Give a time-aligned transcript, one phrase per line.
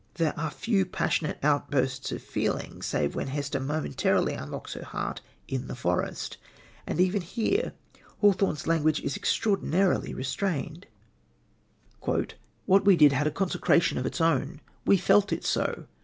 [0.15, 5.67] There are few passionate outbursts of feeling, save when Hester momentarily unlocks her heart in
[5.67, 6.37] the forest
[6.87, 7.73] and even here
[8.19, 10.87] Hawthorne's language is extraordinarily restrained:
[12.01, 12.33] "'What
[12.83, 14.61] we did had a consecration of its own.
[14.87, 15.85] We felt it so!